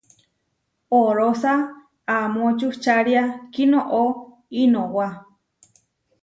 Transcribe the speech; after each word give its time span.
Orosá 0.99 1.53
amo 2.19 2.43
čučária 2.59 3.23
kinoʼó 3.53 4.03
inowá. 4.61 5.05